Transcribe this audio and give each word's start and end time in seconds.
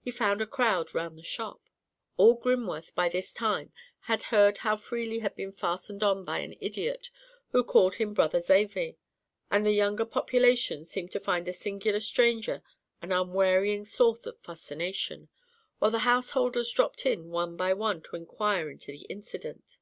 He 0.00 0.10
found 0.10 0.40
a 0.40 0.46
crowd 0.46 0.94
round 0.94 1.18
the 1.18 1.22
shop. 1.22 1.60
All 2.16 2.32
Grimworth 2.34 2.94
by 2.94 3.10
this 3.10 3.34
time 3.34 3.74
had 4.08 4.22
heard 4.32 4.56
how 4.64 4.78
Freely 4.78 5.18
had 5.18 5.34
been 5.36 5.52
fastened 5.52 6.02
on 6.02 6.24
by 6.24 6.38
an 6.38 6.54
idiot, 6.62 7.10
who 7.52 7.62
called 7.62 7.96
him 7.96 8.14
"Brother 8.14 8.40
Zavy"; 8.40 8.96
and 9.50 9.66
the 9.66 9.72
younger 9.74 10.06
population 10.06 10.82
seemed 10.82 11.10
to 11.10 11.20
find 11.20 11.46
the 11.46 11.52
singular 11.52 12.00
stranger 12.00 12.62
an 13.02 13.12
unwearying 13.12 13.84
source 13.84 14.24
of 14.24 14.38
fascination, 14.38 15.28
while 15.78 15.90
the 15.90 16.08
householders 16.08 16.72
dropped 16.72 17.04
in 17.04 17.28
one 17.28 17.58
by 17.58 17.74
one 17.74 18.00
to 18.00 18.16
inquire 18.16 18.70
into 18.70 18.90
the 18.92 19.04
incident. 19.10 19.76